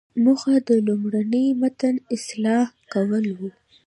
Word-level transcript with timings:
موخه 0.23 0.55
د 0.67 0.69
لومړني 0.87 1.45
متن 1.61 1.95
اصلاح 2.15 2.67
کول 2.93 3.25
وو. 3.37 3.49